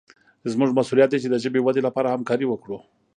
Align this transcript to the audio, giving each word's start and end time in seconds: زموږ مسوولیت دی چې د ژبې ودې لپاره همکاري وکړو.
زموږ 0.51 0.69
مسوولیت 0.77 1.09
دی 1.11 1.17
چې 1.23 1.29
د 1.29 1.35
ژبې 1.43 1.59
ودې 1.63 1.81
لپاره 1.87 2.13
همکاري 2.13 2.45
وکړو. 2.47 2.77